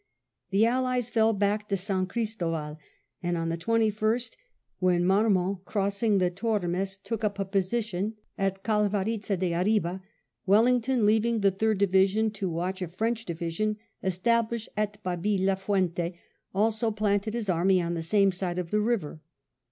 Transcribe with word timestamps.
The 0.49 0.65
Allies 0.65 1.11
fell 1.11 1.31
back 1.31 1.69
to 1.69 1.77
San 1.77 2.07
Christoval, 2.07 2.79
and 3.21 3.37
on 3.37 3.49
the 3.49 3.55
21st, 3.57 4.31
when 4.79 5.05
Marmont, 5.05 5.63
crossing 5.65 6.17
the 6.17 6.31
Tormes, 6.31 6.97
took 6.97 7.23
up 7.23 7.37
a 7.37 7.45
position 7.45 8.15
at 8.35 8.53
VIII 8.55 8.61
BATTLE 8.63 8.85
OF 8.85 8.91
SALAMANCA 8.91 8.97
167 8.97 9.39
Calvarizza 9.39 9.39
de 9.63 9.79
Ariba, 9.91 10.01
Wellington, 10.47 11.05
leaving 11.05 11.41
the 11.41 11.51
Third 11.51 11.77
Division 11.77 12.31
to 12.31 12.49
watch 12.49 12.81
a 12.81 12.87
French 12.87 13.25
division 13.25 13.77
established 14.01 14.69
at 14.75 15.03
Babila 15.03 15.55
Fuente, 15.55 16.13
also 16.51 16.89
planted 16.89 17.35
his 17.35 17.47
army 17.47 17.79
on 17.79 17.93
the 17.93 18.01
same 18.01 18.31
side 18.31 18.57
of 18.57 18.71
the 18.71 18.81
river. 18.81 19.21